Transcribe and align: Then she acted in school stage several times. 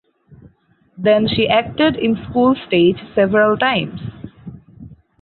Then 0.97 1.27
she 1.27 1.47
acted 1.47 1.95
in 1.95 2.17
school 2.27 2.55
stage 2.65 2.97
several 3.13 3.55
times. 3.55 4.01